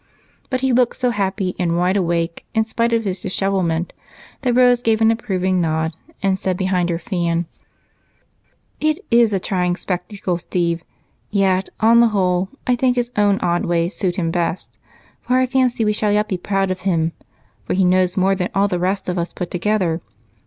[0.49, 3.93] But he looked so happy and wide awake, in spite of his dishevelment,
[4.41, 5.93] that Rose gave an approving nod
[6.23, 7.45] and said behind her fan:
[8.79, 10.83] "It is a trying spectacle, Steve
[11.29, 14.79] yet, on the whole, I think his own odd ways suit him best
[15.29, 17.11] and I fancy we shall be proud of him,
[17.67, 20.01] for he knows more than all the rest of us put together.